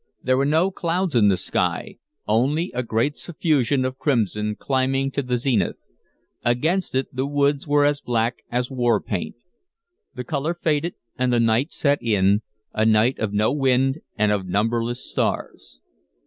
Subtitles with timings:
[0.23, 1.97] There were no clouds in the sky,
[2.27, 5.91] only a great suffusion of crimson climbing to the zenith;
[6.43, 9.35] against it the woods were as black as war paint.
[10.15, 12.41] The color faded and the night set in,
[12.73, 15.79] a night of no wind and of numberless stars.